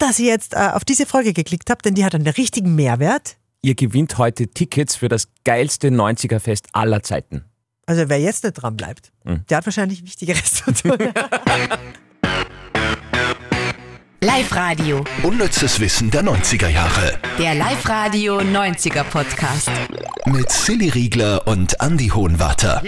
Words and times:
dass 0.00 0.18
ihr 0.18 0.26
jetzt 0.28 0.54
äh, 0.54 0.70
auf 0.72 0.84
diese 0.84 1.06
Folge 1.06 1.32
geklickt 1.32 1.70
habt, 1.70 1.84
denn 1.84 1.94
die 1.94 2.04
hat 2.04 2.14
einen 2.14 2.26
richtigen 2.26 2.74
Mehrwert. 2.74 3.36
Ihr 3.62 3.74
gewinnt 3.74 4.18
heute 4.18 4.48
Tickets 4.48 4.96
für 4.96 5.08
das 5.08 5.28
geilste 5.44 5.88
90er-Fest 5.88 6.68
aller 6.72 7.02
Zeiten. 7.02 7.44
Also 7.86 8.08
wer 8.08 8.20
jetzt 8.20 8.44
nicht 8.44 8.54
dran 8.54 8.76
bleibt, 8.76 9.12
Hm. 9.24 9.44
der 9.48 9.58
hat 9.58 9.66
wahrscheinlich 9.66 10.02
Wichtigeres 10.04 10.54
zu 10.64 10.72
tun. 10.72 10.96
Live-Radio. 14.22 15.02
Unnützes 15.22 15.80
Wissen 15.80 16.10
der 16.10 16.22
90er 16.22 16.68
Jahre. 16.68 17.18
Der 17.38 17.54
Live-Radio 17.54 18.38
90er 18.40 19.02
Podcast. 19.04 19.70
Mit 20.26 20.50
Silly 20.52 20.90
Riegler 20.90 21.46
und 21.46 21.74
Andy 21.80 22.08
Hohenwarter. 22.08 22.82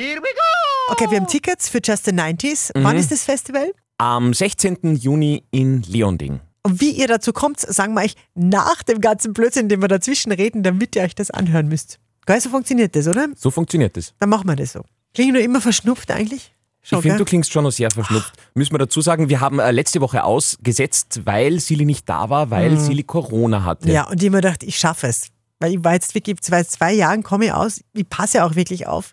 Okay, 0.89 1.07
wir 1.11 1.19
haben 1.19 1.27
Tickets 1.27 1.69
für 1.71 1.81
Just 1.83 2.05
the 2.05 2.13
90s. 2.13 2.71
Wann 2.75 2.97
ist 2.97 3.11
das 3.11 3.25
Festival? 3.25 3.73
Am 3.99 4.35
16. 4.35 4.97
Juni 4.97 5.43
in 5.51 5.83
Leonding. 5.83 6.41
Und 6.65 6.81
wie 6.81 6.91
ihr 6.91 7.09
dazu 7.09 7.33
kommt, 7.33 7.61
sagen 7.61 7.95
wir 7.95 8.03
euch 8.03 8.15
nach 8.35 8.83
dem 8.83 9.01
ganzen 9.01 9.33
Blödsinn, 9.33 9.69
den 9.69 9.81
wir 9.81 9.89
dazwischen 9.89 10.31
reden, 10.33 10.63
damit 10.63 10.95
ihr 10.95 11.03
euch 11.03 11.15
das 11.15 11.31
anhören 11.31 11.69
müsst. 11.69 11.99
Geil, 12.25 12.41
so 12.41 12.51
funktioniert 12.51 12.95
das, 12.95 13.09
oder? 13.09 13.29
So 13.37 13.51
funktioniert 13.51 13.97
es. 13.97 14.15
Dann 14.21 14.29
machen 14.29 14.47
wir 14.47 14.55
das 14.55 14.73
so. 14.73 14.83
Klinge 15.15 15.33
nur 15.33 15.43
immer 15.43 15.61
verschnupft 15.61 16.11
eigentlich? 16.11 16.55
Schon, 16.85 16.99
Ich 16.99 17.03
finde, 17.03 17.19
du 17.19 17.25
klingst 17.25 17.53
schon 17.53 17.65
noch 17.65 17.71
sehr 17.71 17.91
verschnupft. 17.91 18.33
Müssen 18.55 18.73
wir 18.75 18.79
dazu 18.79 19.01
sagen, 19.01 19.29
wir 19.29 19.41
haben 19.41 19.59
äh, 19.61 19.71
letzte 19.71 20.01
Woche 20.01 20.25
ausgesetzt, 20.25 21.21
weil 21.25 21.61
Silly 21.61 21.85
nicht 21.85 22.09
da 22.09 22.29
war, 22.29 22.51
weil 22.51 22.77
Silly 22.79 23.05
Corona 23.05 23.65
hatte. 23.65 23.91
Ja, 23.91 24.09
und 24.09 24.21
ich 24.21 24.29
habe 24.29 24.37
mir 24.37 24.43
gedacht, 24.43 24.63
ich 24.63 24.79
schaffe 24.79 25.07
es. 25.07 25.29
Weil 25.61 25.75
ich 25.75 25.85
war 25.85 25.93
jetzt 25.95 26.15
wirklich, 26.15 26.37
seit 26.41 26.69
zwei 26.69 26.93
Jahren 26.93 27.23
komme 27.23 27.47
ich 27.47 27.53
aus, 27.53 27.83
ich 27.93 28.09
passe 28.09 28.45
auch 28.45 28.57
wirklich 28.57 28.89
auf. 28.89 29.13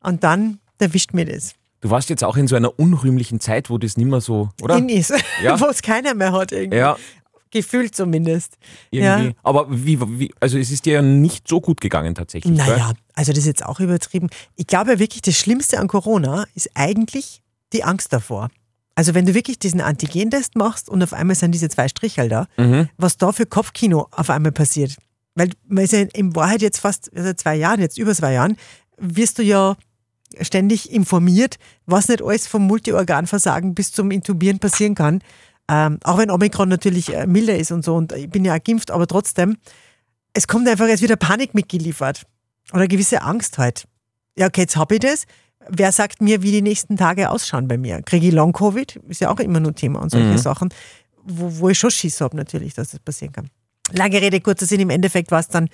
Und 0.00 0.22
dann 0.22 0.60
erwischt 0.78 1.14
mir 1.14 1.24
das. 1.24 1.54
Du 1.84 1.90
warst 1.90 2.08
jetzt 2.08 2.24
auch 2.24 2.38
in 2.38 2.46
so 2.48 2.56
einer 2.56 2.78
unrühmlichen 2.78 3.40
Zeit, 3.40 3.68
wo 3.68 3.76
das 3.76 3.98
nicht 3.98 4.06
mehr 4.06 4.22
so, 4.22 4.48
oder? 4.62 4.78
In 4.78 4.88
ist, 4.88 5.12
Ja. 5.42 5.60
wo 5.60 5.66
es 5.66 5.82
keiner 5.82 6.14
mehr 6.14 6.32
hat 6.32 6.50
irgendwie. 6.50 6.78
ja, 6.78 6.96
Gefühlt 7.50 7.94
zumindest. 7.94 8.56
irgendwie. 8.90 9.26
Ja. 9.26 9.32
Aber 9.42 9.66
wie, 9.68 10.00
wie, 10.18 10.32
also 10.40 10.56
es 10.56 10.70
ist 10.70 10.86
dir 10.86 10.94
ja 10.94 11.02
nicht 11.02 11.46
so 11.46 11.60
gut 11.60 11.82
gegangen 11.82 12.14
tatsächlich. 12.14 12.56
Naja, 12.56 12.92
also 13.12 13.32
das 13.32 13.40
ist 13.40 13.46
jetzt 13.46 13.66
auch 13.66 13.80
übertrieben. 13.80 14.30
Ich 14.56 14.66
glaube 14.66 14.92
ja 14.92 14.98
wirklich, 14.98 15.20
das 15.20 15.36
Schlimmste 15.36 15.78
an 15.78 15.86
Corona 15.88 16.46
ist 16.54 16.70
eigentlich 16.72 17.42
die 17.74 17.84
Angst 17.84 18.14
davor. 18.14 18.48
Also 18.94 19.12
wenn 19.12 19.26
du 19.26 19.34
wirklich 19.34 19.58
diesen 19.58 19.82
Antigentest 19.82 20.56
machst 20.56 20.88
und 20.88 21.02
auf 21.02 21.12
einmal 21.12 21.36
sind 21.36 21.52
diese 21.52 21.68
zwei 21.68 21.88
Strichel 21.88 22.30
da, 22.30 22.46
Mhm. 22.56 22.88
was 22.96 23.18
da 23.18 23.30
für 23.32 23.44
Kopfkino 23.44 24.08
auf 24.10 24.30
einmal 24.30 24.52
passiert. 24.52 24.96
Weil 25.34 25.50
man 25.68 25.84
ist 25.84 25.92
ja 25.92 26.00
in 26.14 26.34
Wahrheit 26.34 26.62
jetzt 26.62 26.78
fast 26.78 27.10
seit 27.14 27.38
zwei 27.38 27.56
Jahren, 27.56 27.80
jetzt 27.80 27.98
über 27.98 28.14
zwei 28.14 28.32
Jahren, 28.32 28.56
wirst 28.96 29.38
du 29.38 29.42
ja 29.42 29.76
ständig 30.40 30.92
informiert, 30.92 31.56
was 31.86 32.08
nicht 32.08 32.22
alles 32.22 32.46
vom 32.46 32.66
Multiorganversagen 32.66 33.74
bis 33.74 33.92
zum 33.92 34.10
Intubieren 34.10 34.58
passieren 34.58 34.94
kann. 34.94 35.20
Ähm, 35.68 35.98
auch 36.04 36.18
wenn 36.18 36.30
Omikron 36.30 36.68
natürlich 36.68 37.14
äh, 37.14 37.26
milder 37.26 37.56
ist 37.56 37.72
und 37.72 37.84
so 37.84 37.94
und 37.94 38.12
ich 38.12 38.28
bin 38.28 38.44
ja 38.44 38.54
auch 38.54 38.62
geimpft, 38.62 38.90
aber 38.90 39.06
trotzdem, 39.06 39.56
es 40.34 40.46
kommt 40.46 40.68
einfach 40.68 40.88
jetzt 40.88 41.02
wieder 41.02 41.16
Panik 41.16 41.54
mitgeliefert. 41.54 42.24
Oder 42.72 42.88
gewisse 42.88 43.22
Angst 43.22 43.58
halt. 43.58 43.86
Ja, 44.38 44.46
okay, 44.46 44.62
jetzt 44.62 44.76
habe 44.76 44.94
ich 44.94 45.00
das. 45.00 45.24
Wer 45.68 45.92
sagt 45.92 46.20
mir, 46.20 46.42
wie 46.42 46.50
die 46.50 46.62
nächsten 46.62 46.96
Tage 46.96 47.30
ausschauen 47.30 47.68
bei 47.68 47.78
mir? 47.78 48.02
Kriege 48.02 48.28
ich 48.28 48.34
Long-Covid? 48.34 48.96
Ist 49.08 49.20
ja 49.20 49.30
auch 49.30 49.38
immer 49.38 49.60
nur 49.60 49.74
Thema 49.74 50.00
und 50.00 50.10
solche 50.10 50.38
Sachen, 50.38 50.70
wo, 51.22 51.60
wo 51.60 51.68
ich 51.70 51.78
schon 51.78 51.90
Schiss 51.90 52.20
habe 52.20 52.36
natürlich, 52.36 52.74
dass 52.74 52.90
das 52.90 53.00
passieren 53.00 53.32
kann. 53.32 53.50
Lange 53.92 54.20
Rede, 54.20 54.40
kurzer 54.40 54.66
Sinn, 54.66 54.80
im 54.80 54.90
Endeffekt 54.90 55.30
war 55.30 55.40
es 55.40 55.48
dann 55.48 55.68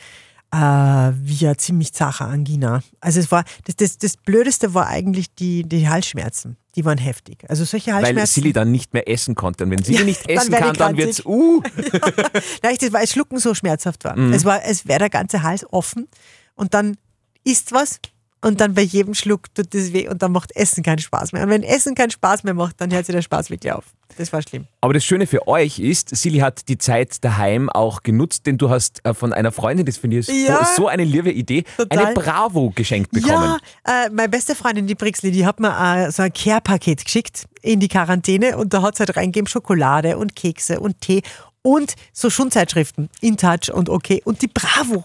äh, 0.53 0.57
wie 0.57 1.47
eine 1.47 1.57
ziemlich 1.57 1.93
zache 1.93 2.25
Angina. 2.25 2.83
Also 3.01 3.21
es 3.21 3.31
war, 3.31 3.45
das, 3.65 3.77
das, 3.77 3.99
das 3.99 4.17
Blödeste 4.17 4.75
war 4.75 4.87
eigentlich 4.87 5.35
die, 5.35 5.63
die 5.63 5.89
Halsschmerzen. 5.89 6.57
Die 6.77 6.85
waren 6.85 6.99
heftig. 6.99 7.45
Also 7.49 7.65
solche 7.65 7.93
Weil 7.93 8.05
Halsschmerzen. 8.05 8.35
Silly 8.35 8.53
dann 8.53 8.71
nicht 8.71 8.93
mehr 8.93 9.09
essen 9.09 9.35
konnte. 9.35 9.65
Und 9.65 9.71
wenn 9.71 9.83
Silly 9.83 9.99
Ja, 9.99 10.05
nicht 10.05 10.29
dann 10.29 10.37
essen 10.37 10.53
werde 10.53 10.67
kann, 10.67 10.77
dann 10.77 10.97
wird's 10.97 11.25
uh. 11.25 11.63
Nein, 12.63 12.77
das 12.81 12.93
war, 12.93 13.01
das 13.01 13.11
Schlucken 13.11 13.39
so 13.39 13.55
schmerzhaft 13.55 14.05
war. 14.05 14.17
Mhm. 14.17 14.33
Es 14.33 14.45
war, 14.45 14.65
es 14.65 14.87
wäre 14.87 15.01
der 15.01 15.11
ganze 15.11 15.43
Hals 15.43 15.65
offen 15.73 16.09
und 16.55 16.75
dann 16.75 16.97
isst 17.45 17.73
was 17.73 18.01
und 18.43 18.61
dann 18.61 18.75
bei 18.75 18.83
jedem 18.83 19.15
Schluck 19.15 19.55
tut 19.55 19.75
das 19.75 19.93
weh 19.93 20.09
und 20.09 20.23
dann 20.23 20.33
macht 20.33 20.55
Essen 20.57 20.83
keinen 20.83 20.99
Spaß 20.99 21.33
mehr. 21.33 21.43
Und 21.43 21.51
wenn 21.51 21.63
Essen 21.63 21.95
keinen 21.95 22.11
Spaß 22.11 22.45
mehr 22.45 22.55
macht, 22.55 22.81
dann 22.81 22.93
hört 22.93 23.07
sich 23.07 23.15
der 23.15 23.23
Spaß 23.23 23.51
wirklich 23.51 23.73
auf. 23.73 23.85
Das 24.17 24.33
war 24.33 24.43
schlimm. 24.43 24.67
Aber 24.81 24.93
das 24.93 25.05
Schöne 25.05 25.27
für 25.27 25.47
euch 25.47 25.79
ist, 25.79 26.15
Silly 26.17 26.39
hat 26.39 26.69
die 26.69 26.79
Zeit 26.79 27.23
daheim 27.25 27.69
auch 27.71 28.03
genutzt, 28.03 28.47
denn 28.47 28.59
du 28.59 28.69
hast 28.71 29.05
äh, 29.05 29.15
von 29.15 29.33
einer 29.33 29.53
Freundin, 29.53 29.87
das 29.87 29.99
finde 29.99 30.19
ich 30.19 30.27
Ja. 30.29 30.65
so, 30.65 30.89
eine 30.89 31.05
liebe 31.05 31.31
Idee, 31.31 31.65
Total. 31.77 32.07
eine 32.07 32.15
Bravo 32.15 32.71
geschenkt 32.75 33.13
bekommen. 33.13 33.59
Ja, 33.87 34.07
äh, 34.07 34.11
meine 34.11 34.29
beste 34.29 34.55
Freundin, 34.55 34.87
die 34.87 34.95
Brixli, 34.95 35.31
die 35.31 35.47
hat 35.47 35.61
mir 35.61 35.69
äh, 36.07 36.11
so 36.11 36.23
ein 36.23 36.33
Care-Paket 36.33 37.05
geschickt 37.05 37.45
in 37.63 37.79
die 37.79 37.89
Quarantäne 37.89 38.57
und 38.57 38.75
da 38.75 38.83
hat 38.83 38.95
es 38.95 39.01
halt 39.01 39.17
reingegeben 39.17 39.47
Schokolade 39.47 40.17
und 40.19 40.35
Kekse 40.35 40.81
und 40.81 41.01
Tee 41.01 41.23
und 41.63 41.95
so 42.13 42.31
Schundzeitschriften, 42.31 43.11
InTouch 43.21 43.71
und 43.73 43.89
okay 43.91 44.23
und 44.25 44.43
die 44.43 44.49
Bravo. 44.49 45.05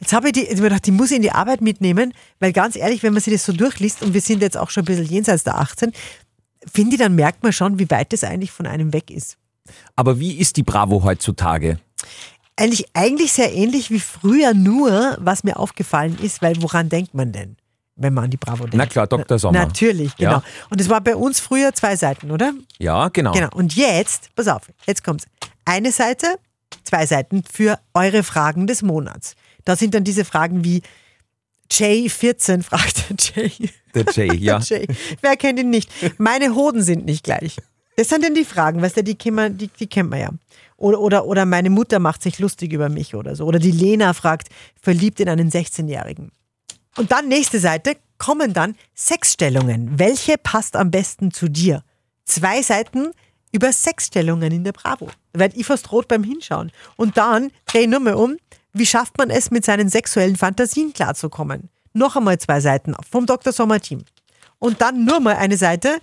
Jetzt 0.00 0.12
habe 0.12 0.28
ich 0.28 0.32
die, 0.32 0.42
ich 0.42 0.50
hab 0.50 0.56
mir 0.58 0.64
gedacht, 0.64 0.86
die 0.86 0.92
muss 0.92 1.10
ich 1.10 1.16
in 1.16 1.22
die 1.22 1.32
Arbeit 1.32 1.60
mitnehmen, 1.60 2.14
weil 2.40 2.52
ganz 2.52 2.76
ehrlich, 2.76 3.02
wenn 3.02 3.12
man 3.12 3.22
sich 3.22 3.32
das 3.32 3.44
so 3.44 3.52
durchliest 3.52 4.02
und 4.02 4.14
wir 4.14 4.20
sind 4.20 4.42
jetzt 4.42 4.56
auch 4.56 4.70
schon 4.70 4.82
ein 4.82 4.86
bisschen 4.86 5.06
jenseits 5.06 5.44
der 5.44 5.58
18, 5.58 5.92
finde 6.72 6.94
ich, 6.94 7.00
dann 7.00 7.14
merkt 7.14 7.42
man 7.42 7.52
schon, 7.52 7.78
wie 7.78 7.90
weit 7.90 8.12
das 8.12 8.24
eigentlich 8.24 8.50
von 8.50 8.66
einem 8.66 8.92
weg 8.92 9.10
ist. 9.10 9.36
Aber 9.96 10.18
wie 10.18 10.38
ist 10.38 10.56
die 10.56 10.62
Bravo 10.62 11.02
heutzutage? 11.04 11.78
Eigentlich, 12.56 12.86
eigentlich 12.94 13.32
sehr 13.32 13.52
ähnlich 13.52 13.90
wie 13.90 14.00
früher, 14.00 14.54
nur 14.54 15.16
was 15.20 15.44
mir 15.44 15.58
aufgefallen 15.58 16.18
ist, 16.20 16.42
weil 16.42 16.60
woran 16.62 16.88
denkt 16.88 17.14
man 17.14 17.32
denn, 17.32 17.56
wenn 17.94 18.14
man 18.14 18.24
an 18.24 18.30
die 18.30 18.36
Bravo 18.36 18.64
denkt? 18.64 18.76
Na 18.76 18.86
klar, 18.86 19.06
Dr. 19.06 19.38
Sommer. 19.38 19.60
Natürlich, 19.60 20.16
genau. 20.16 20.32
Ja. 20.32 20.42
Und 20.70 20.80
es 20.80 20.88
war 20.88 21.00
bei 21.00 21.14
uns 21.14 21.38
früher 21.38 21.72
zwei 21.74 21.94
Seiten, 21.96 22.30
oder? 22.30 22.52
Ja, 22.78 23.08
genau. 23.08 23.32
Genau. 23.32 23.48
Und 23.54 23.76
jetzt, 23.76 24.34
pass 24.34 24.48
auf, 24.48 24.62
jetzt 24.86 25.04
kommt's. 25.04 25.26
Eine 25.64 25.92
Seite, 25.92 26.38
zwei 26.82 27.06
Seiten 27.06 27.44
für 27.50 27.78
eure 27.94 28.22
Fragen 28.22 28.66
des 28.66 28.82
Monats. 28.82 29.36
Da 29.68 29.76
sind 29.76 29.92
dann 29.92 30.02
diese 30.02 30.24
Fragen 30.24 30.64
wie 30.64 30.80
Jay14 31.70 32.62
fragt 32.62 33.04
Jay. 33.36 33.52
Der 33.94 34.06
Jay, 34.10 34.34
ja. 34.38 34.58
Jay. 34.60 34.86
Wer 35.20 35.36
kennt 35.36 35.58
ihn 35.60 35.68
nicht? 35.68 35.90
Meine 36.18 36.54
Hoden 36.54 36.82
sind 36.82 37.04
nicht 37.04 37.22
gleich. 37.22 37.58
Das 37.96 38.08
sind 38.08 38.24
denn 38.24 38.34
die 38.34 38.46
Fragen, 38.46 38.80
weißt 38.80 38.96
du, 38.96 39.04
die, 39.04 39.14
kennt 39.14 39.36
man- 39.36 39.58
die, 39.58 39.68
die 39.68 39.86
kennt 39.86 40.08
man 40.08 40.20
ja. 40.20 40.30
Oder, 40.78 41.00
oder, 41.00 41.26
oder 41.26 41.44
meine 41.44 41.68
Mutter 41.68 41.98
macht 41.98 42.22
sich 42.22 42.38
lustig 42.38 42.72
über 42.72 42.88
mich 42.88 43.14
oder 43.14 43.36
so. 43.36 43.44
Oder 43.44 43.58
die 43.58 43.70
Lena 43.72 44.14
fragt, 44.14 44.48
verliebt 44.80 45.20
in 45.20 45.28
einen 45.28 45.50
16-Jährigen. 45.50 46.30
Und 46.96 47.12
dann 47.12 47.28
nächste 47.28 47.58
Seite 47.60 47.96
kommen 48.16 48.54
dann 48.54 48.74
Sexstellungen. 48.96 49.98
Welche 49.98 50.36
passt 50.38 50.76
am 50.76 50.90
besten 50.90 51.30
zu 51.30 51.48
dir? 51.50 51.82
Zwei 52.24 52.62
Seiten 52.62 53.10
über 53.52 53.70
Sexstellungen 53.72 54.50
in 54.50 54.64
der 54.64 54.72
Bravo. 54.72 55.10
Da 55.34 55.40
werd 55.40 55.54
ich 55.56 55.66
fast 55.66 55.92
rot 55.92 56.08
beim 56.08 56.24
Hinschauen. 56.24 56.72
Und 56.96 57.18
dann 57.18 57.50
dreh 57.66 57.80
ich 57.80 57.88
nur 57.88 58.00
mal 58.00 58.14
um. 58.14 58.38
Wie 58.78 58.86
schafft 58.86 59.18
man 59.18 59.30
es, 59.30 59.50
mit 59.50 59.64
seinen 59.64 59.88
sexuellen 59.88 60.36
Fantasien 60.36 60.92
klarzukommen? 60.92 61.68
Noch 61.92 62.16
einmal 62.16 62.38
zwei 62.38 62.60
Seiten 62.60 62.94
vom 63.10 63.26
Dr. 63.26 63.52
Sommer 63.52 63.80
Team. 63.80 64.04
Und 64.58 64.80
dann 64.80 65.04
nur 65.04 65.20
mal 65.20 65.36
eine 65.36 65.56
Seite, 65.56 65.98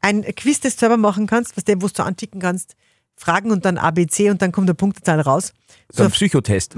ein 0.00 0.22
Quiz, 0.22 0.60
das 0.60 0.74
du 0.74 0.80
selber 0.80 0.96
machen 0.96 1.26
kannst, 1.26 1.56
was 1.56 1.64
der, 1.64 1.80
wo 1.80 1.88
du 1.88 2.02
anticken 2.02 2.40
kannst, 2.40 2.74
Fragen 3.16 3.50
und 3.50 3.64
dann 3.64 3.78
ABC 3.78 4.30
und 4.30 4.42
dann 4.42 4.52
kommt 4.52 4.68
der 4.68 4.74
Punktezahl 4.74 5.20
raus. 5.20 5.52
So 5.90 6.04
ein 6.04 6.10
Psychotest. 6.10 6.74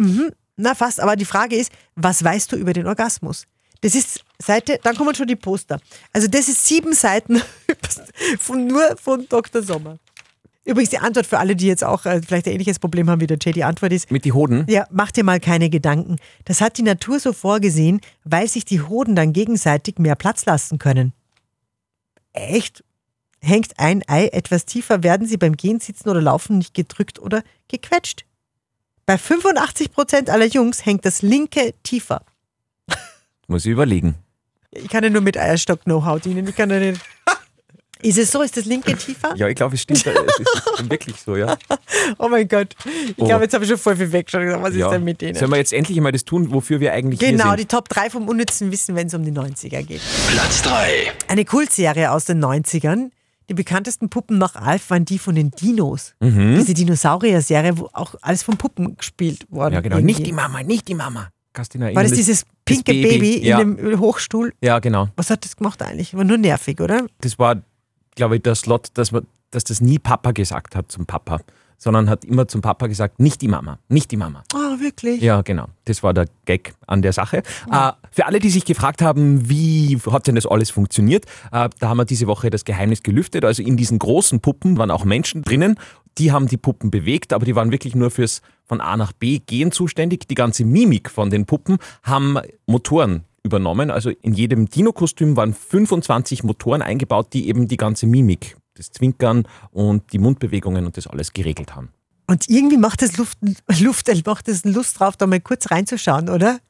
Na, 0.57 0.75
fast. 0.75 1.01
Aber 1.01 1.17
die 1.17 1.25
Frage 1.25 1.57
ist, 1.57 1.73
was 1.97 2.23
weißt 2.23 2.53
du 2.53 2.57
über 2.57 2.73
den 2.73 2.87
Orgasmus? 2.87 3.47
Das 3.83 3.95
ist 3.95 4.23
Seite, 4.39 4.79
dann 4.83 4.95
kommen 4.97 5.15
schon 5.15 5.27
die 5.27 5.37
Poster. 5.37 5.81
Also 6.13 6.29
das 6.29 6.49
ist 6.49 6.67
sieben 6.67 6.93
Seiten 6.93 7.41
von, 8.39 8.67
nur 8.67 8.97
von 8.97 9.27
Dr. 9.29 9.63
Sommer. 9.63 9.99
Übrigens 10.65 10.91
die 10.91 10.99
Antwort 10.99 11.27
für 11.27 11.39
alle, 11.39 11.57
die 11.57 11.67
jetzt 11.67 11.83
auch 11.83 12.05
äh, 12.05 12.21
vielleicht 12.21 12.47
ein 12.47 12.53
ähnliches 12.53 12.79
Problem 12.79 13.09
haben 13.09 13.21
wie 13.21 13.27
der 13.27 13.39
Jay, 13.41 13.53
die 13.53 13.65
Antwort 13.65 13.93
ist, 13.93 14.11
Mit 14.11 14.25
die 14.25 14.33
Hoden? 14.33 14.67
ja, 14.69 14.87
mach 14.91 15.11
dir 15.11 15.25
mal 15.25 15.41
keine 15.41 15.71
Gedanken. 15.71 16.17
Das 16.45 16.61
hat 16.61 16.77
die 16.77 16.83
Natur 16.83 17.19
so 17.19 17.33
vorgesehen, 17.33 18.01
weil 18.25 18.47
sich 18.47 18.65
die 18.67 18.83
Hoden 18.83 19.17
dann 19.17 19.33
gegenseitig 19.33 19.99
mehr 19.99 20.17
Platz 20.17 20.45
lassen 20.45 20.79
können. 20.79 21.13
Echt? 22.33 22.85
Hängt 23.41 23.79
ein 23.79 24.03
Ei 24.07 24.27
etwas 24.29 24.67
tiefer, 24.67 25.03
werden 25.03 25.27
sie 25.27 25.39
beim 25.39 25.57
Gehen, 25.57 25.81
Sitzen 25.81 26.11
oder 26.11 26.21
Laufen 26.21 26.59
nicht 26.59 26.75
gedrückt 26.75 27.19
oder 27.19 27.43
gequetscht. 27.69 28.27
Bei 29.07 29.15
85% 29.15 30.29
aller 30.29 30.45
Jungs 30.47 30.85
hängt 30.85 31.07
das 31.07 31.23
linke 31.23 31.73
tiefer. 31.83 32.23
Muss 33.49 33.65
ich 33.65 33.73
überlegen. 33.73 34.15
Ich 34.73 34.89
kann 34.89 35.03
ja 35.03 35.11
nur 35.11 35.23
mit 35.23 35.37
Eierstock 35.37 35.83
Know-how 35.85 36.21
dienen. 36.21 36.47
Ich 36.47 36.55
kann 36.55 36.71
ja 36.71 36.79
nicht. 36.79 37.01
Ist 38.03 38.19
es 38.19 38.31
so? 38.31 38.43
Ist 38.43 38.57
das 38.57 38.65
linke 38.65 38.97
tiefer? 38.97 39.35
Ja, 39.37 39.49
ich 39.49 39.55
glaube, 39.57 39.75
es 39.75 39.83
stimmt. 39.83 40.05
es 40.07 40.41
ist 40.41 40.91
wirklich 40.91 41.17
so, 41.21 41.37
ja. 41.37 41.57
Oh 42.19 42.29
mein 42.29 42.49
Gott. 42.49 42.75
Ich 42.85 43.15
Oh. 43.19 43.27
glaube, 43.27 43.45
jetzt 43.45 43.55
habe 43.55 43.65
ich 43.65 43.71
schon 43.71 43.79
voll 43.79 43.97
viel 43.97 44.11
weggeschaut. 44.13 44.43
Was 44.63 44.75
ja. 44.75 44.87
ist 44.87 44.93
denn 44.93 45.05
mit 45.05 45.21
denen? 45.21 45.37
Sollen 45.39 45.51
wir 45.51 45.59
jetzt 45.59 45.73
endlich 45.73 46.01
mal 46.01 46.13
das 46.13 46.25
tun, 46.25 46.53
wofür 46.53 46.81
wir 46.81 46.93
eigentlich 46.93 47.21
Genau, 47.21 47.49
hier 47.49 47.57
die? 47.57 47.65
Top 47.67 47.89
3 47.89 48.11
vom 48.11 48.29
unnützen 48.29 48.71
Wissen, 48.73 48.95
wenn 48.97 49.07
es 49.09 49.15
um 49.15 49.25
die 49.25 49.33
90er 49.33 49.83
geht. 49.83 50.01
Platz 50.31 50.63
3. 50.63 51.13
Eine 51.29 51.45
Kultserie 51.45 52.11
aus 52.13 52.25
den 52.25 52.43
90ern. 52.45 53.11
Die 53.49 53.55
bekanntesten 53.55 54.09
Puppen 54.09 54.39
nach 54.39 54.55
Alf 54.55 54.91
waren 54.91 55.05
die 55.05 55.19
von 55.19 55.35
den 55.35 55.51
Dinos. 55.51 56.15
Mhm. 56.21 56.55
Diese 56.57 56.73
Dinosaurier-Serie, 56.73 57.79
wo 57.79 57.91
auch 57.93 58.15
alles 58.23 58.45
von 58.45 58.57
Puppen 58.57 58.97
gespielt 58.97 59.47
worden. 59.51 59.75
Ja, 59.75 59.81
genau. 59.81 59.97
irgendwie. 59.97 60.15
Nicht 60.15 60.27
die 60.27 60.33
Mama, 60.33 60.63
nicht 60.63 60.87
die 60.89 60.95
Mama. 60.95 61.31
Noch 61.59 61.95
War 61.97 62.05
das 62.05 62.13
dieses 62.13 62.45
pinke 62.65 62.93
Baby, 62.93 63.09
Baby, 63.19 63.47
ja. 63.49 63.61
in 63.61 63.77
dem 63.77 63.99
Hochstuhl? 63.99 64.53
Ja, 64.63 64.79
genau. 64.79 65.09
Was 65.17 65.31
hat 65.31 65.45
das 65.45 65.57
gemacht 65.57 65.83
eigentlich? 65.83 66.15
War 66.15 66.23
nur 66.23 66.39
nervig, 66.39 66.81
oder? 66.81 67.07
Das 67.21 67.41
war, 67.41 67.57
glaube 68.15 68.37
ich, 68.37 68.43
der 68.43 68.55
Slot, 68.55 68.89
dass, 68.95 69.13
man, 69.13 69.27
dass 69.51 69.65
das 69.65 69.81
nie 69.81 69.99
Papa 69.99 70.33
gesagt 70.33 70.77
hat 70.77 70.91
zum 70.91 71.07
Papa. 71.07 71.41
sondern 71.81 72.11
hat 72.11 72.25
immer 72.27 72.47
zum 72.47 72.61
Papa 72.61 72.87
gesagt, 72.87 73.19
nicht 73.19 73.41
die 73.41 73.49
Mama, 73.49 73.79
nicht 73.89 74.11
die 74.11 74.19
Mama. 74.19 74.45
Ah, 74.53 74.79
wirklich? 74.79 75.23
Ja, 75.23 75.41
genau. 75.41 75.67
Das 75.87 76.03
war 76.03 76.13
der 76.13 76.27
Gag 76.45 76.75
an 76.87 77.01
der 77.01 77.15
Sache. 77.15 77.39
Äh, 77.73 77.93
für 78.13 78.27
alle, 78.27 78.39
die 78.39 78.51
sich 78.51 78.67
gefragt 78.67 79.01
haben, 79.01 79.49
wie 79.49 79.99
hat 80.11 80.27
denn 80.27 80.35
das 80.35 80.47
alles 80.47 80.71
funktioniert, 80.71 81.25
äh, 81.53 81.71
da 81.79 81.89
haben 81.89 81.97
wir 81.97 82.05
diese 82.05 82.27
Woche 82.27 82.51
das 82.51 82.65
Geheimnis 82.65 83.03
gelüftet. 83.03 83.45
Also 83.47 83.63
in 83.63 83.79
diesen 83.79 83.99
großen 83.99 84.41
Puppen 84.41 84.77
waren 84.77 84.91
auch 84.91 85.05
Menschen 85.05 85.43
drinnen. 85.43 85.77
Die 86.19 86.33
haben 86.33 86.49
die 86.49 86.59
Puppen 86.59 86.91
bewegt, 86.91 87.33
aber 87.33 87.47
die 87.47 87.57
waren 87.57 87.73
wirklich 87.73 87.95
nur 87.95 88.11
fürs 88.11 88.43
von 88.67 88.81
A 88.81 88.97
nach 88.97 89.13
B 89.13 89.39
gehen 89.39 89.73
zuständig. 89.73 90.29
Die 90.29 90.35
ganze 90.35 90.65
Mimik 90.65 91.11
von 91.11 91.31
den 91.31 91.47
Puppen 91.47 91.79
haben 92.03 92.39
Motoren 92.67 93.25
übernommen. 93.43 93.91
Also 93.91 94.11
in 94.11 94.35
jedem 94.35 94.69
Dino-Kostüm 94.69 95.37
waren 95.37 95.55
25 95.55 96.45
Motoren 96.45 96.83
eingebaut, 96.83 97.33
die 97.33 97.49
eben 97.49 97.69
die 97.69 97.77
ganze 97.77 98.07
Mimik, 98.07 98.57
das 98.75 98.91
Zwinkern 98.91 99.47
und 99.71 100.13
die 100.13 100.19
Mundbewegungen 100.19 100.87
und 100.87 100.97
das 100.97 101.07
alles 101.07 101.33
geregelt 101.33 101.75
haben. 101.75 101.91
Und 102.27 102.49
irgendwie 102.49 102.77
macht 102.77 103.03
es 103.03 103.17
Luft, 103.17 103.39
Luft, 103.81 104.09
Lust 104.65 105.01
drauf, 105.01 105.17
da 105.17 105.27
mal 105.27 105.41
kurz 105.41 105.71
reinzuschauen, 105.71 106.29
oder? 106.29 106.61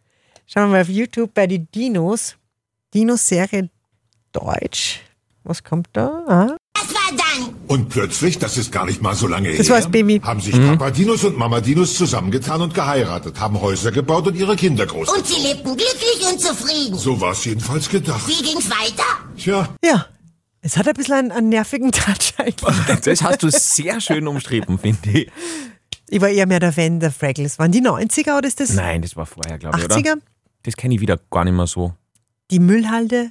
Schauen 0.46 0.64
wir 0.64 0.68
mal 0.68 0.82
auf 0.82 0.88
YouTube 0.88 1.34
bei 1.34 1.46
den 1.46 1.68
Dinos. 1.74 2.36
Dinos-Serie 2.94 3.70
Deutsch. 4.32 5.00
Was 5.44 5.62
kommt 5.62 5.88
da? 5.92 6.24
Ah. 6.26 6.56
Dann? 7.16 7.54
Und 7.66 7.88
plötzlich, 7.88 8.38
das 8.38 8.56
ist 8.56 8.72
gar 8.72 8.86
nicht 8.86 9.00
mal 9.02 9.14
so 9.14 9.26
lange 9.26 9.56
Das 9.56 9.68
her, 9.68 9.76
war's, 9.76 9.90
Baby. 9.90 10.20
haben 10.22 10.40
sich 10.40 10.54
Papa 10.54 10.90
Dinos 10.90 11.24
und 11.24 11.36
Mama 11.36 11.60
Dinos 11.60 11.94
zusammengetan 11.94 12.60
und 12.62 12.74
geheiratet, 12.74 13.38
haben 13.40 13.60
Häuser 13.60 13.92
gebaut 13.92 14.26
und 14.26 14.36
ihre 14.36 14.56
Kinder 14.56 14.86
groß. 14.86 15.08
Und 15.08 15.26
sie 15.26 15.40
lebten 15.40 15.76
glücklich 15.76 16.26
und 16.30 16.40
zufrieden. 16.40 16.96
so 16.96 17.20
war 17.20 17.32
es 17.32 17.44
jedenfalls 17.44 17.88
gedacht. 17.88 18.26
Wie 18.26 18.42
ging's 18.42 18.68
weiter? 18.70 19.04
Tja, 19.36 19.68
Ja, 19.84 20.06
es 20.62 20.76
hat 20.76 20.88
ein 20.88 20.94
bisschen 20.94 21.14
einen, 21.14 21.32
einen 21.32 21.48
nervigen 21.48 21.92
Touch 21.92 22.34
eigentlich. 22.38 23.00
Das 23.04 23.22
hast 23.22 23.42
du 23.42 23.50
sehr 23.50 24.00
schön 24.00 24.26
umschrieben, 24.26 24.78
finde 24.78 25.10
ich. 25.10 25.30
Ich 26.08 26.20
war 26.20 26.28
eher 26.28 26.46
mehr 26.46 26.58
der 26.60 26.72
Fan 26.72 26.98
der 27.00 27.12
Fraggles. 27.12 27.58
Waren 27.60 27.70
die 27.72 27.80
90er 27.82 28.36
oder 28.38 28.48
ist 28.48 28.58
das 28.60 28.70
Nein, 28.74 29.02
das 29.02 29.16
war 29.16 29.26
vorher, 29.26 29.58
glaube 29.58 29.78
ich, 29.78 29.84
80er? 29.86 30.00
oder? 30.14 30.16
Das 30.64 30.76
kenne 30.76 30.94
ich 30.96 31.00
wieder 31.00 31.18
gar 31.30 31.44
nicht 31.44 31.54
mehr 31.54 31.66
so. 31.68 31.94
Die 32.50 32.58
Müllhalde. 32.58 33.30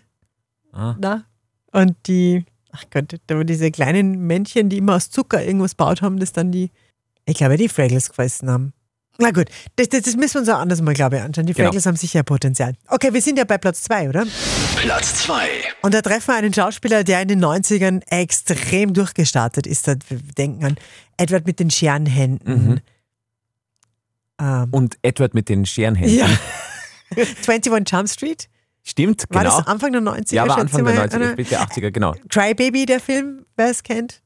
Ah. 0.72 0.96
Da. 1.00 1.24
Und 1.74 1.96
die, 2.08 2.46
ach 2.72 2.84
Gott, 2.92 3.16
da 3.28 3.36
waren 3.36 3.48
diese 3.48 3.72
kleinen 3.72 4.28
Männchen, 4.28 4.70
die 4.70 4.78
immer 4.78 4.96
aus 4.96 5.10
Zucker 5.10 5.44
irgendwas 5.44 5.76
baut 5.76 6.02
haben, 6.02 6.20
das 6.20 6.32
dann 6.34 6.52
die, 6.52 6.72
ich 7.26 7.36
glaube, 7.38 7.58
die 7.58 7.70
Fraggles 7.70 8.10
gefressen 8.10 8.50
haben. 8.50 8.74
Na 9.22 9.32
gut, 9.32 9.50
das, 9.76 9.90
das, 9.90 10.04
das 10.04 10.16
müssen 10.16 10.36
wir 10.36 10.40
uns 10.42 10.50
auch 10.50 10.60
anders 10.60 10.82
mal, 10.82 10.94
glaube 10.94 11.18
ich, 11.18 11.22
anschauen. 11.22 11.46
Die 11.46 11.54
Genau. 11.54 11.68
Fraggles 11.68 11.86
haben 11.86 11.98
sicher 11.98 12.24
Potenzial. 12.24 12.74
Okay, 12.88 13.14
wir 13.14 13.22
sind 13.22 13.38
ja 13.38 13.44
bei 13.44 13.58
Platz 13.58 13.82
zwei, 13.82 14.08
oder? 14.08 14.26
Platz 14.78 15.16
2. 15.26 15.50
Und 15.82 15.94
da 15.94 16.02
treffen 16.02 16.28
wir 16.30 16.36
einen 16.36 16.54
Schauspieler, 16.54 17.04
der 17.04 17.22
in 17.22 17.28
den 17.28 17.44
90ern 17.44 18.02
extrem 18.10 18.94
durchgestartet 18.94 19.68
ist. 19.68 19.90
Da 19.90 19.96
wir 20.08 20.20
denken 20.38 20.64
an 20.64 20.78
Edward 21.18 21.46
mit 21.46 21.60
den 21.60 21.70
Scherenhänden. 21.70 22.80
Ähm, 24.40 24.68
Und 24.72 24.98
Edward 25.02 25.34
mit 25.34 25.50
den 25.50 25.66
Scherenhänden. 25.66 26.18
ja. 26.18 26.28
21 27.48 27.92
Jump 27.92 28.08
Street. 28.10 28.48
Stimmt, 28.84 29.26
War 29.30 29.44
genau. 29.44 29.58
das 29.58 29.68
Anfang 29.68 29.92
der 29.92 30.02
90er? 30.02 30.34
ja, 30.36 30.48
war 30.48 30.58
Anfang 30.58 30.84
der 30.86 30.96
mal, 30.96 31.06
90er, 31.08 31.16
oder? 31.18 31.32
späte 31.32 31.60
80er, 31.60 31.92
genau. 31.92 32.16
Crybaby, 32.30 32.86
der 32.86 33.00
Film, 33.00 33.46
wer 33.56 33.70
es 33.70 33.84
kennt. 33.84 34.22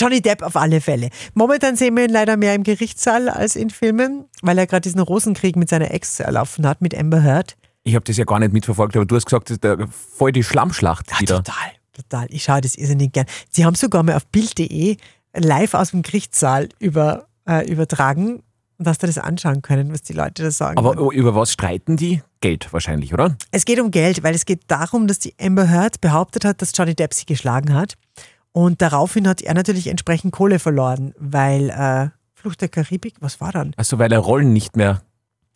Johnny 0.00 0.20
Depp 0.20 0.42
auf 0.42 0.56
alle 0.56 0.80
Fälle. 0.80 1.10
Momentan 1.34 1.74
sehen 1.76 1.96
wir 1.96 2.04
ihn 2.04 2.10
leider 2.10 2.36
mehr 2.36 2.54
im 2.54 2.62
Gerichtssaal 2.62 3.28
als 3.28 3.56
in 3.56 3.70
Filmen, 3.70 4.26
weil 4.42 4.56
er 4.58 4.66
gerade 4.66 4.82
diesen 4.82 5.00
Rosenkrieg 5.00 5.56
mit 5.56 5.68
seiner 5.68 5.90
Ex 5.92 6.20
erlaufen 6.20 6.66
hat, 6.66 6.80
mit 6.80 6.96
Amber 6.96 7.22
Heard. 7.22 7.56
Ich 7.84 7.94
habe 7.94 8.04
das 8.04 8.16
ja 8.16 8.24
gar 8.24 8.38
nicht 8.38 8.52
mitverfolgt, 8.52 8.94
aber 8.96 9.06
du 9.06 9.16
hast 9.16 9.24
gesagt, 9.26 9.50
das 9.50 9.56
ist 9.56 9.64
der, 9.64 9.88
voll 9.88 10.30
die 10.32 10.44
Schlammschlacht 10.44 11.10
Ja, 11.10 11.20
wieder. 11.20 11.36
total, 11.42 11.70
total. 11.92 12.26
Ich 12.30 12.44
schaue 12.44 12.60
das 12.60 12.76
irrsinnig 12.76 13.12
gern. 13.12 13.26
Sie 13.50 13.64
haben 13.64 13.74
sogar 13.74 14.02
mal 14.04 14.14
auf 14.14 14.26
Bild.de 14.26 14.96
live 15.34 15.74
aus 15.74 15.90
dem 15.90 16.02
Gerichtssaal 16.02 16.68
über, 16.78 17.26
äh, 17.48 17.68
übertragen, 17.70 18.42
dass 18.78 18.98
du 18.98 19.06
das 19.06 19.18
anschauen 19.18 19.62
können, 19.62 19.92
was 19.92 20.02
die 20.02 20.12
Leute 20.12 20.44
da 20.44 20.50
sagen. 20.50 20.78
Aber 20.78 21.00
oh, 21.00 21.10
über 21.10 21.34
was 21.34 21.52
streiten 21.52 21.96
die? 21.96 22.22
Geld 22.40 22.72
wahrscheinlich, 22.72 23.12
oder? 23.12 23.36
Es 23.50 23.64
geht 23.64 23.80
um 23.80 23.90
Geld, 23.90 24.22
weil 24.22 24.34
es 24.34 24.46
geht 24.46 24.62
darum, 24.68 25.08
dass 25.08 25.18
die 25.18 25.34
Amber 25.40 25.68
Heard 25.68 26.00
behauptet 26.00 26.44
hat, 26.44 26.62
dass 26.62 26.72
Johnny 26.74 26.94
Depp 26.94 27.12
sie 27.12 27.26
geschlagen 27.26 27.74
hat. 27.74 27.94
Und 28.52 28.80
daraufhin 28.80 29.28
hat 29.28 29.42
er 29.42 29.54
natürlich 29.54 29.88
entsprechend 29.88 30.32
Kohle 30.32 30.58
verloren, 30.58 31.12
weil 31.18 31.70
äh, 31.70 32.08
Flucht 32.34 32.60
der 32.60 32.68
Karibik, 32.68 33.16
was 33.20 33.40
war 33.40 33.52
dann? 33.52 33.72
Also 33.76 33.98
weil 33.98 34.12
er 34.12 34.20
Rollen 34.20 34.52
nicht 34.52 34.76
mehr. 34.76 35.02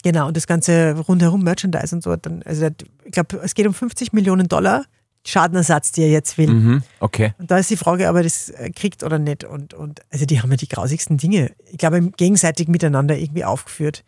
Genau, 0.03 0.27
und 0.27 0.37
das 0.37 0.49
ganze 0.49 0.97
rundherum 0.99 1.45
Merchandise 1.45 1.95
und 1.95 2.03
so. 2.03 2.17
Dann, 2.17 2.43
also 2.43 2.69
ich 3.05 3.13
glaube, 3.13 3.41
es 3.43 3.55
geht 3.55 3.69
um 3.69 3.75
50 3.75 4.13
Millionen 4.13 4.49
Dollar 4.49 4.85
Schadenersatz, 5.25 5.93
die 5.93 6.03
er 6.03 6.11
jetzt 6.11 6.37
will. 6.37 6.51
Mhm, 6.51 6.83
okay. 7.01 7.35
Und 7.39 7.51
da 7.51 7.59
ist 7.59 7.71
die 7.71 7.77
Frage, 7.77 8.09
ob 8.09 8.17
er 8.17 8.23
das 8.25 8.49
äh, 8.51 8.71
kriegt 8.71 9.03
oder 9.03 9.19
nicht. 9.19 9.45
Und, 9.45 9.75
und 9.75 10.01
also 10.11 10.27
die 10.27 10.41
haben 10.41 10.51
ja 10.51 10.57
die 10.57 10.69
grausigsten 10.69 11.17
Dinge, 11.17 11.53
ich 11.71 11.79
glaube, 11.79 12.01
gegenseitig 12.17 12.69
miteinander 12.69 13.17
irgendwie 13.17 13.45
aufgeführt. 13.45 14.05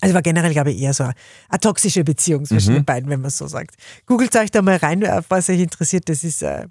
Also 0.00 0.14
war 0.14 0.22
generell, 0.22 0.52
glaube 0.52 0.72
ich, 0.72 0.80
eher 0.80 0.94
so 0.94 1.04
eine, 1.04 1.14
eine 1.48 1.60
toxische 1.60 2.04
Beziehung 2.04 2.44
zwischen 2.46 2.74
den 2.74 2.84
beiden, 2.84 3.10
wenn 3.10 3.20
man 3.20 3.28
es 3.28 3.38
so 3.38 3.46
sagt. 3.46 3.76
Googelt 4.06 4.34
euch 4.34 4.50
da 4.50 4.62
mal 4.62 4.76
rein, 4.76 5.06
auf 5.06 5.26
was 5.28 5.48
euch 5.50 5.60
interessiert. 5.60 6.08
Das 6.08 6.24
ist 6.24 6.42
äh, 6.42 6.66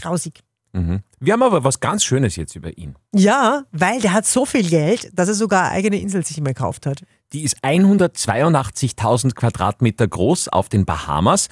grausig. 0.00 0.40
Mhm. 0.72 1.02
Wir 1.18 1.32
haben 1.32 1.42
aber 1.42 1.64
was 1.64 1.80
ganz 1.80 2.04
Schönes 2.04 2.36
jetzt 2.36 2.56
über 2.56 2.76
ihn. 2.78 2.94
Ja, 3.14 3.64
weil 3.72 4.00
der 4.00 4.12
hat 4.12 4.26
so 4.26 4.46
viel 4.46 4.68
Geld, 4.68 5.10
dass 5.12 5.28
er 5.28 5.34
sogar 5.34 5.64
eine 5.64 5.72
eigene 5.72 6.00
Insel 6.00 6.24
sich 6.24 6.38
mal 6.40 6.54
gekauft 6.54 6.86
hat. 6.86 7.02
Die 7.32 7.42
ist 7.42 7.58
182.000 7.62 9.34
Quadratmeter 9.34 10.08
groß 10.08 10.48
auf 10.48 10.68
den 10.68 10.84
Bahamas. 10.84 11.48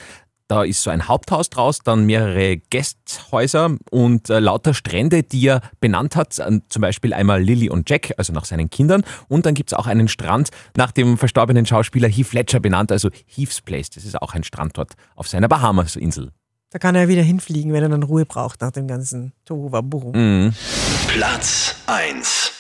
Da 0.49 0.65
ist 0.65 0.83
so 0.83 0.89
ein 0.89 1.09
Haupthaus 1.09 1.50
draus, 1.50 1.81
dann 1.85 2.06
mehrere 2.06 2.56
Gästhäuser 2.56 3.77
und 3.91 4.31
äh, 4.31 4.41
lauter 4.41 4.73
Strände, 4.73 5.23
die 5.23 5.47
er 5.47 5.61
benannt 5.79 6.17
hat. 6.17 6.33
Zum 6.33 6.81
Beispiel 6.81 7.12
einmal 7.12 7.43
Lily 7.43 7.69
und 7.69 7.89
Jack, 7.91 8.15
also 8.17 8.33
nach 8.33 8.47
seinen 8.47 8.71
Kindern. 8.71 9.05
Und 9.29 9.45
dann 9.45 9.53
gibt 9.53 9.73
es 9.73 9.79
auch 9.79 9.87
einen 9.87 10.09
Strand 10.09 10.49
nach 10.75 10.91
dem 10.91 11.19
verstorbenen 11.19 11.67
Schauspieler 11.67 12.09
Heath 12.09 12.33
Ledger 12.33 12.61
benannt, 12.61 12.91
also 12.91 13.11
Heath's 13.27 13.61
Place. 13.61 13.91
Das 13.91 14.06
ist 14.06 14.21
auch 14.21 14.33
ein 14.33 14.43
Strand 14.43 14.79
dort 14.79 14.95
auf 15.17 15.29
seiner 15.29 15.49
Bahamas-Insel. 15.49 16.33
Da 16.71 16.79
kann 16.79 16.94
er 16.94 17.09
wieder 17.09 17.23
hinfliegen, 17.23 17.73
wenn 17.75 17.83
er 17.83 17.91
dann 17.91 18.03
Ruhe 18.03 18.25
braucht 18.25 18.62
nach 18.62 18.71
dem 18.71 18.89
ganzen 18.89 19.33
Tohuwabohu. 19.44 20.12
Mhm. 20.15 20.55
Platz 21.09 21.77
1. 21.87 22.53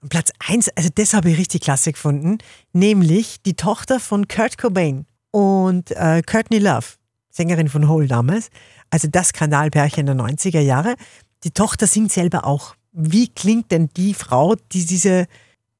Und 0.00 0.08
Platz 0.08 0.32
1, 0.46 0.70
also 0.76 0.88
das 0.94 1.12
habe 1.12 1.30
ich 1.30 1.38
richtig 1.38 1.62
klasse 1.62 1.92
gefunden, 1.92 2.38
nämlich 2.72 3.42
die 3.42 3.54
Tochter 3.54 4.00
von 4.00 4.28
Kurt 4.28 4.56
Cobain 4.56 5.06
und 5.30 5.90
äh, 5.90 6.22
Courtney 6.22 6.58
Love, 6.58 6.97
Sängerin 7.38 7.68
von 7.68 7.88
Hole 7.88 8.08
damals. 8.08 8.50
Also 8.90 9.06
das 9.08 9.28
Skandalpärchen 9.28 10.06
der 10.06 10.16
90er 10.16 10.58
Jahre. 10.60 10.96
Die 11.44 11.52
Tochter 11.52 11.86
singt 11.86 12.10
selber 12.10 12.44
auch. 12.44 12.74
Wie 12.92 13.28
klingt 13.28 13.70
denn 13.70 13.88
die 13.96 14.12
Frau, 14.12 14.56
die 14.72 14.84
diese 14.84 15.26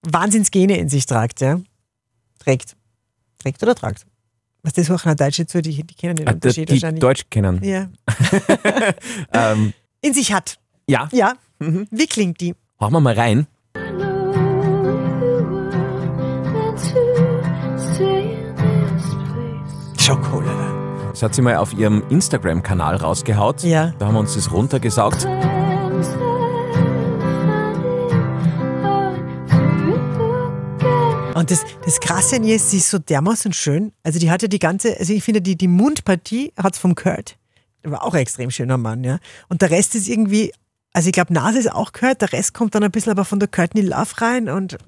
Wahnsinnsgene 0.02 0.76
in 0.78 0.88
sich 0.88 1.04
tragt? 1.06 1.40
Ja? 1.40 1.60
Trägt. 2.38 2.76
Trägt 3.38 3.60
oder 3.62 3.74
tragt? 3.74 4.06
Was 4.62 4.74
das 4.74 4.88
auch 4.92 5.04
nach 5.04 5.16
Deutsch 5.16 5.42
zu, 5.48 5.60
die, 5.60 5.82
die 5.82 5.94
kennen 5.94 6.14
den 6.14 6.28
Äh, 6.28 6.32
Unterschied 6.34 6.68
die 6.68 6.74
wahrscheinlich. 6.74 7.00
Deutsch 7.00 7.24
kennen. 7.28 7.60
ja. 7.64 7.88
Ähm, 9.32 9.72
In 10.00 10.14
sich 10.14 10.32
hat. 10.32 10.58
ja, 10.88 11.08
Ja. 11.12 11.34
Wie 11.58 12.06
klingt 12.06 12.40
die? 12.40 12.54
machen 12.78 12.92
wir 12.92 13.00
mal 13.00 13.14
rein. 13.14 13.48
Schokolade. 19.98 20.57
Das 21.18 21.24
hat 21.24 21.34
sie 21.34 21.42
mal 21.42 21.56
auf 21.56 21.72
ihrem 21.72 22.04
Instagram-Kanal 22.10 22.94
rausgehaut. 22.94 23.64
Ja. 23.64 23.92
Da 23.98 24.06
haben 24.06 24.14
wir 24.14 24.20
uns 24.20 24.34
das 24.34 24.52
runtergesaugt. 24.52 25.24
Und 31.34 31.50
das, 31.50 31.64
das 31.84 31.98
Krasse 31.98 32.36
an 32.36 32.44
ihr 32.44 32.54
ist, 32.54 32.70
sie 32.70 32.76
ist 32.76 32.90
so 32.90 33.00
dermaßen 33.00 33.52
schön. 33.52 33.90
Also 34.04 34.20
die 34.20 34.30
hatte 34.30 34.48
die 34.48 34.60
ganze, 34.60 34.96
also 34.96 35.12
ich 35.12 35.24
finde, 35.24 35.42
die, 35.42 35.56
die 35.56 35.66
Mundpartie 35.66 36.52
hat 36.56 36.76
vom 36.76 36.94
Kurt. 36.94 37.36
Der 37.82 37.90
war 37.90 38.04
auch 38.04 38.14
ein 38.14 38.20
extrem 38.20 38.52
schöner 38.52 38.78
Mann, 38.78 39.02
ja. 39.02 39.18
Und 39.48 39.60
der 39.60 39.72
Rest 39.72 39.96
ist 39.96 40.06
irgendwie, 40.06 40.52
also 40.92 41.08
ich 41.08 41.12
glaube, 41.12 41.34
Nase 41.34 41.58
ist 41.58 41.72
auch 41.72 41.92
Kurt, 41.92 42.22
der 42.22 42.32
Rest 42.32 42.54
kommt 42.54 42.76
dann 42.76 42.84
ein 42.84 42.92
bisschen 42.92 43.10
aber 43.10 43.24
von 43.24 43.40
der 43.40 43.48
Courtney 43.48 43.80
Love 43.80 44.20
rein 44.20 44.48
und 44.48 44.78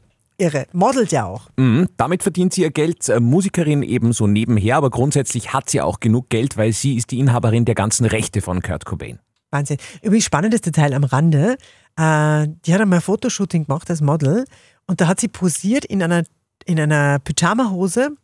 irre. 0.40 0.66
Modelt 0.72 1.12
ja 1.12 1.26
auch. 1.26 1.48
Mhm, 1.56 1.88
damit 1.96 2.22
verdient 2.22 2.54
sie 2.54 2.62
ihr 2.62 2.70
Geld. 2.70 3.08
Äh, 3.08 3.20
Musikerin 3.20 3.82
ebenso 3.82 4.26
nebenher, 4.26 4.76
aber 4.76 4.90
grundsätzlich 4.90 5.52
hat 5.52 5.70
sie 5.70 5.80
auch 5.80 6.00
genug 6.00 6.28
Geld, 6.30 6.56
weil 6.56 6.72
sie 6.72 6.96
ist 6.96 7.10
die 7.10 7.18
Inhaberin 7.18 7.64
der 7.64 7.74
ganzen 7.74 8.06
Rechte 8.06 8.40
von 8.40 8.62
Kurt 8.62 8.84
Cobain. 8.84 9.18
Wahnsinn. 9.50 9.78
Übrigens 10.02 10.24
spannendes 10.24 10.60
Detail 10.60 10.94
am 10.94 11.04
Rande. 11.04 11.56
Äh, 11.96 12.48
die 12.64 12.72
hat 12.74 12.80
einmal 12.80 12.98
ein 12.98 13.02
Fotoshooting 13.02 13.66
gemacht 13.66 13.90
als 13.90 14.00
Model 14.00 14.44
und 14.86 15.00
da 15.00 15.06
hat 15.06 15.20
sie 15.20 15.28
posiert 15.28 15.84
in 15.84 16.02
einer, 16.02 16.24
in 16.64 16.80
einer 16.80 17.18
Pyjamahose 17.18 18.16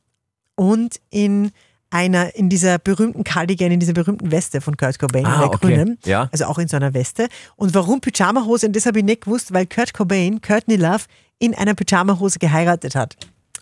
und 0.55 1.01
in 1.11 1.51
einer, 1.91 2.35
in 2.35 2.49
dieser 2.49 2.79
berühmten 2.79 3.25
Cardigan, 3.25 3.71
in 3.73 3.81
dieser 3.81 3.93
berühmten 3.93 4.31
Weste 4.31 4.61
von 4.61 4.77
Kurt 4.77 4.99
Cobain, 4.99 5.21
in 5.25 5.27
Ah, 5.31 5.39
der 5.39 5.47
okay. 5.49 5.59
grünen. 5.75 5.99
Ja. 6.05 6.29
Also 6.33 6.47
auch 6.47 6.59
in 6.59 6.69
so 6.69 6.77
einer 6.77 6.95
Weste. 6.95 7.29
Und 7.57 7.75
warum 7.75 8.01
Pyjamahose? 8.01 8.67
Und 8.67 8.77
das 8.77 8.87
habe 8.87 8.99
ich 8.99 9.05
nicht 9.05 9.23
gewusst, 9.23 9.53
weil 9.53 9.67
Kurt 9.67 9.95
Cobain, 9.95 10.41
Courtney 10.41 10.77
Love, 10.77 11.05
in 11.39 11.55
einer 11.55 11.75
Pyjamahose 11.75 12.39
geheiratet 12.39 12.95
hat. 12.95 13.17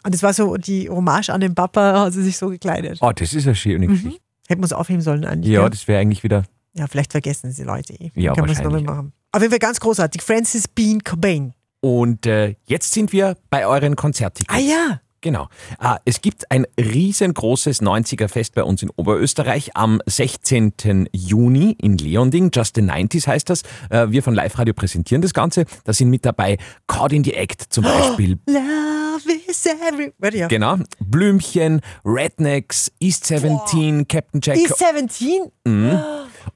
Und 0.04 0.14
das 0.14 0.22
war 0.22 0.32
so 0.34 0.56
die 0.56 0.88
Hommage 0.88 1.30
an 1.30 1.40
den 1.40 1.54
Papa, 1.54 2.00
hat 2.06 2.12
sie 2.12 2.22
sich 2.22 2.36
so 2.36 2.48
gekleidet. 2.48 2.98
Oh, 3.00 3.12
das 3.12 3.32
ist 3.32 3.46
eine 3.46 3.54
schöne 3.54 3.86
Geschichte. 3.86 4.20
Hätten 4.48 4.60
wir 4.60 4.66
es 4.66 4.72
aufheben 4.72 5.00
sollen 5.02 5.24
eigentlich. 5.24 5.52
Ja, 5.52 5.62
gell? 5.62 5.70
das 5.70 5.88
wäre 5.88 6.00
eigentlich 6.00 6.22
wieder. 6.22 6.44
Ja, 6.74 6.86
vielleicht 6.86 7.12
vergessen 7.12 7.52
sie 7.52 7.62
Leute 7.62 7.94
eh. 7.94 8.10
Ja, 8.14 8.34
Können 8.34 8.48
wir 8.48 8.52
es 8.52 8.62
nochmal 8.62 8.82
machen. 8.82 9.12
Auf 9.32 9.40
jeden 9.40 9.50
Fall 9.50 9.58
ganz 9.60 9.80
großartig. 9.80 10.22
Francis 10.22 10.68
Bean 10.68 11.02
Cobain. 11.02 11.54
Und 11.80 12.26
äh, 12.26 12.56
jetzt 12.66 12.92
sind 12.92 13.12
wir 13.12 13.36
bei 13.50 13.66
euren 13.66 13.96
Konzerttickets. 13.96 14.54
Ah 14.54 14.60
ja. 14.60 15.00
Genau. 15.24 15.48
Äh, 15.80 15.96
Es 16.04 16.20
gibt 16.20 16.50
ein 16.50 16.66
riesengroßes 16.78 17.80
90er-Fest 17.80 18.54
bei 18.54 18.62
uns 18.62 18.82
in 18.82 18.90
Oberösterreich 18.94 19.74
am 19.74 20.02
16. 20.04 21.08
Juni 21.12 21.74
in 21.80 21.96
Leonding. 21.96 22.50
Just 22.52 22.76
the 22.76 22.82
90s 22.82 23.26
heißt 23.26 23.48
das. 23.48 23.62
Äh, 23.88 24.10
Wir 24.10 24.22
von 24.22 24.34
Live 24.34 24.58
Radio 24.58 24.74
präsentieren 24.74 25.22
das 25.22 25.32
Ganze. 25.32 25.64
Da 25.84 25.94
sind 25.94 26.10
mit 26.10 26.26
dabei 26.26 26.58
Caught 26.88 27.14
in 27.14 27.24
the 27.24 27.32
Act 27.32 27.62
zum 27.72 27.84
Beispiel. 27.84 28.38
Love 28.46 29.32
is 29.48 29.64
every... 29.64 30.12
Warte, 30.18 30.36
ja. 30.36 30.46
Genau. 30.48 30.76
Blümchen, 31.00 31.80
Rednecks, 32.04 32.92
East 33.00 33.24
17, 33.24 34.06
Captain 34.06 34.40
Jack, 34.42 34.56
Ist 34.56 34.76
17? 34.78 35.50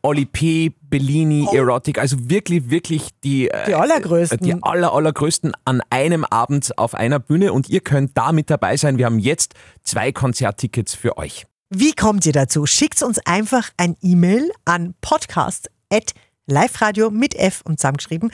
Oli 0.02 0.26
P., 0.26 0.73
Bellini, 0.83 1.49
Erotic, 1.52 1.99
also 1.99 2.16
wirklich, 2.30 2.71
wirklich 2.71 3.09
die, 3.23 3.49
äh, 3.50 3.66
Die 3.66 3.75
allergrößten. 3.75 4.38
die 4.40 4.54
aller, 4.62 4.92
allergrößten 4.92 5.52
an 5.64 5.83
einem 5.90 6.25
Abend 6.25 6.78
auf 6.78 6.95
einer 6.95 7.18
Bühne 7.18 7.52
und 7.52 7.68
ihr 7.68 7.80
könnt 7.80 8.16
da 8.16 8.30
mit 8.33 8.49
dabei 8.50 8.76
sein. 8.76 8.99
Wir 8.99 9.07
haben 9.07 9.18
jetzt 9.18 9.54
zwei 9.83 10.12
Konzerttickets 10.12 10.95
für 10.95 11.18
euch. 11.18 11.47
Wie 11.71 11.92
kommt 11.92 12.25
ihr 12.25 12.33
dazu? 12.33 12.64
Schickt 12.64 13.02
uns 13.02 13.18
einfach 13.26 13.68
ein 13.76 13.95
E-Mail 14.00 14.50
an 14.64 14.95
podcast.liveradio 15.02 17.11
mit 17.11 17.35
F 17.35 17.61
und 17.64 17.78
zusammengeschrieben 17.78 18.30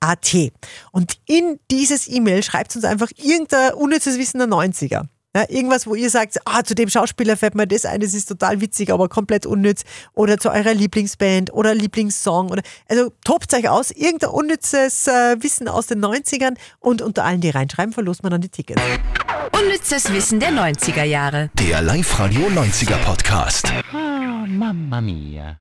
.at. 0.00 0.34
Und 0.90 1.18
in 1.26 1.60
dieses 1.70 2.08
E-Mail 2.08 2.42
schreibt 2.42 2.74
uns 2.74 2.84
einfach 2.84 3.10
irgendein 3.16 3.74
unnützes 3.74 4.18
Wissen 4.18 4.38
der 4.38 4.48
90er. 4.48 5.06
Ja, 5.34 5.46
irgendwas, 5.48 5.86
wo 5.86 5.94
ihr 5.94 6.10
sagt, 6.10 6.38
ah, 6.44 6.62
zu 6.62 6.74
dem 6.74 6.90
Schauspieler 6.90 7.38
fällt 7.38 7.54
mir 7.54 7.66
das 7.66 7.86
ein, 7.86 8.00
das 8.00 8.12
ist 8.12 8.28
total 8.28 8.60
witzig, 8.60 8.92
aber 8.92 9.08
komplett 9.08 9.46
unnütz. 9.46 9.82
Oder 10.12 10.36
zu 10.36 10.50
eurer 10.50 10.74
Lieblingsband 10.74 11.54
oder 11.54 11.74
Lieblingssong. 11.74 12.50
Oder, 12.50 12.62
also 12.86 13.10
tobt 13.24 13.54
euch 13.54 13.68
aus, 13.68 13.90
irgendein 13.92 14.30
unnützes 14.30 15.06
äh, 15.06 15.42
Wissen 15.42 15.68
aus 15.68 15.86
den 15.86 16.04
90ern 16.04 16.56
und 16.80 17.00
unter 17.00 17.24
allen, 17.24 17.40
die 17.40 17.48
reinschreiben, 17.48 17.94
verlost 17.94 18.22
man 18.22 18.32
dann 18.32 18.42
die 18.42 18.50
Tickets. 18.50 18.82
Unnützes 19.58 20.12
Wissen 20.12 20.38
der 20.38 20.50
90er 20.50 21.04
Jahre. 21.04 21.50
Der 21.58 21.80
Live-Radio 21.80 22.48
90er 22.48 22.96
Podcast. 22.98 23.72
Mamma 23.92 25.00
mia. 25.00 25.50